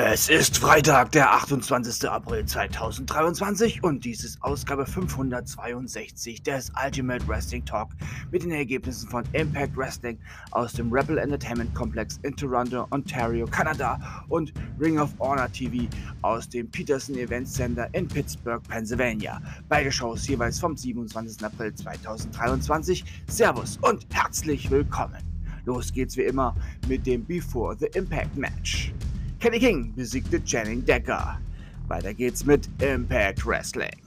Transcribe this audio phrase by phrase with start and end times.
[0.00, 2.08] Es ist Freitag, der 28.
[2.08, 7.88] April 2023 und dies ist Ausgabe 562 des Ultimate Wrestling Talk
[8.30, 10.16] mit den Ergebnissen von Impact Wrestling
[10.52, 15.88] aus dem Rebel Entertainment Complex in Toronto, Ontario, Kanada und Ring of Honor TV
[16.22, 19.42] aus dem Peterson Event Center in Pittsburgh, Pennsylvania.
[19.68, 21.44] Beide Shows jeweils vom 27.
[21.44, 23.04] April 2023.
[23.26, 25.18] Servus und herzlich willkommen.
[25.64, 26.54] Los geht's wie immer
[26.86, 28.92] mit dem Before the Impact Match.
[29.40, 31.38] Kenny King besiegte Channing Decker.
[31.86, 34.02] Weiter geht's mit Impact Wrestling.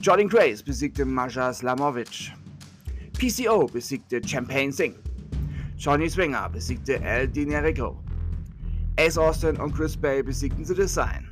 [0.00, 2.30] Jordan Grace besiegte Maja Slamovic.
[3.18, 4.94] PCO besiegte Champagne Singh.
[5.76, 7.96] Johnny Swinger besiegte El Dinerico.
[8.98, 11.28] Ace Austin und Chris Bay besiegten The Design.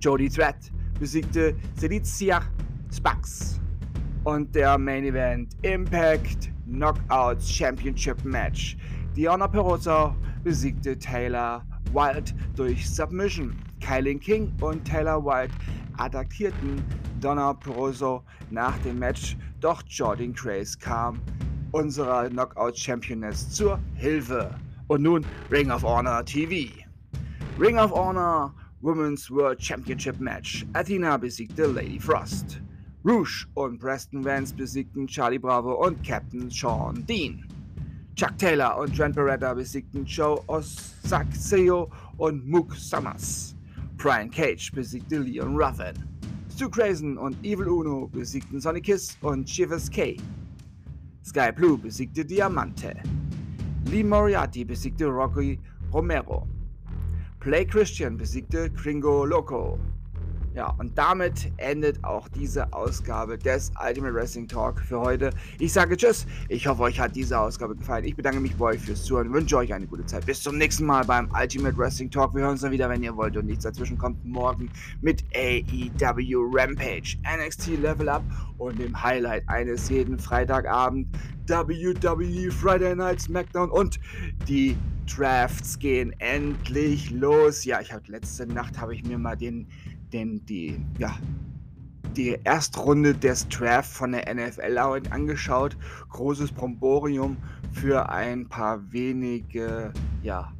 [0.00, 2.42] Jody Threat besiegte Selicia
[2.92, 3.60] Spax.
[4.24, 8.76] Und der Main Event Impact Knockouts Championship Match.
[9.14, 13.56] Diana Perosa besiegte Taylor Wild durch Submission.
[13.80, 15.54] Kylie King und Taylor White
[15.96, 16.82] attackierten
[17.20, 21.20] Donna Peroso nach dem Match, doch Jordan Grace kam
[21.72, 24.54] unserer Knockout Championess zur Hilfe.
[24.88, 26.72] Und nun Ring of Honor TV.
[27.58, 30.66] Ring of Honor Women's World Championship Match.
[30.72, 32.60] Athena besiegte Lady Frost.
[33.04, 37.46] Rouge und Preston Vance besiegten Charlie Bravo und Captain Sean Dean.
[38.16, 43.54] Chuck Taylor und Trent Beretta besiegten Joe Osakseo und Mook Summers.
[43.96, 45.94] Brian Cage besiegte Leon Ruffin.
[46.50, 50.16] Stu Grayson und Evil Uno besiegten Sonny Kiss und Chivas K.
[51.24, 52.94] Sky Blue besiegte Diamante.
[53.86, 55.58] Lee Moriarty besiegte Rocky
[55.92, 56.46] Romero.
[57.40, 59.78] Play Christian besiegte Gringo Loco.
[60.52, 65.30] Ja, und damit endet auch diese Ausgabe des Ultimate Wrestling Talk für heute.
[65.60, 66.26] Ich sage Tschüss.
[66.48, 68.04] Ich hoffe, euch hat diese Ausgabe gefallen.
[68.04, 70.26] Ich bedanke mich bei euch fürs Zuhören wünsche euch eine gute Zeit.
[70.26, 72.34] Bis zum nächsten Mal beim Ultimate Wrestling Talk.
[72.34, 74.24] Wir hören uns dann wieder, wenn ihr wollt und nichts dazwischen kommt.
[74.24, 74.68] Morgen
[75.00, 78.24] mit AEW Rampage, NXT Level Up
[78.58, 81.06] und dem Highlight eines jeden Freitagabend
[81.46, 84.00] WWE Friday Night SmackDown und
[84.48, 87.64] die Drafts gehen endlich los.
[87.64, 89.68] Ja, ich habe letzte Nacht habe ich mir mal den
[90.12, 91.16] den, die, ja,
[92.16, 94.78] die Erstrunde des Draft von der NFL
[95.10, 95.76] angeschaut.
[96.08, 97.36] Großes Bromborium
[97.72, 100.52] für ein paar wenige ja,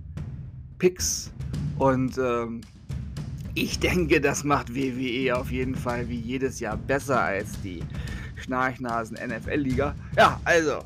[0.79, 1.33] Picks.
[1.79, 2.61] Und ähm,
[3.55, 7.83] ich denke, das macht WWE auf jeden Fall wie jedes Jahr besser als die
[8.37, 9.95] Schnarchnasen NFL-Liga.
[10.17, 10.85] Ja, also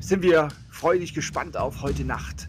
[0.00, 2.48] sind wir freudig gespannt auf heute Nacht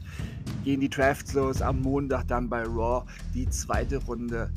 [0.65, 1.61] gehen die Drafts los.
[1.61, 4.51] Am Montag dann bei Raw die zweite Runde.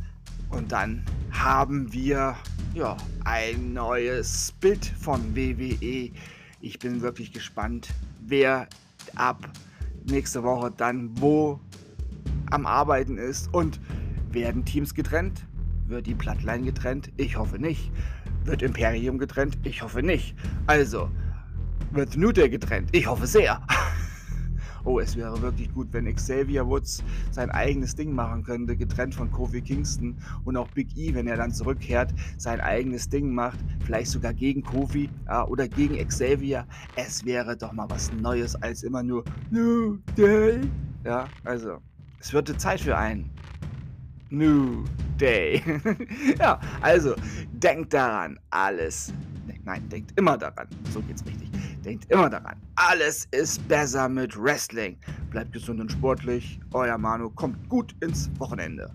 [0.50, 2.34] Und dann haben wir
[2.74, 6.10] ja, ein neues Bild von WWE.
[6.60, 7.88] Ich bin wirklich gespannt,
[8.26, 8.66] wer
[9.14, 9.48] ab
[10.06, 11.60] nächste Woche dann wo
[12.50, 13.52] am Arbeiten ist.
[13.52, 13.78] Und
[14.32, 15.44] werden Teams getrennt?
[15.86, 17.10] Wird die Plattline getrennt?
[17.18, 17.92] Ich hoffe nicht.
[18.44, 19.58] Wird Imperium getrennt?
[19.64, 20.34] Ich hoffe nicht.
[20.66, 21.10] Also,
[21.92, 22.88] wird Nute getrennt?
[22.92, 23.60] Ich hoffe sehr.
[24.84, 29.30] oh, es wäre wirklich gut, wenn Xavier Woods sein eigenes Ding machen könnte, getrennt von
[29.30, 34.10] Kofi Kingston und auch Big E, wenn er dann zurückkehrt, sein eigenes Ding macht, vielleicht
[34.10, 36.66] sogar gegen Kofi ja, oder gegen Xavier.
[36.96, 40.60] Es wäre doch mal was Neues als immer nur New Day.
[41.04, 41.78] Ja, also,
[42.20, 43.30] es wird Zeit für einen
[44.30, 44.84] New
[45.20, 45.62] Day.
[46.38, 47.14] ja, also,
[47.52, 49.12] denkt daran, alles.
[49.64, 50.66] Nein, denkt immer daran.
[50.92, 51.50] So geht's richtig.
[51.88, 54.98] Denkt immer daran, alles ist besser mit Wrestling.
[55.30, 56.60] Bleibt gesund und sportlich.
[56.74, 58.94] Euer Manu kommt gut ins Wochenende.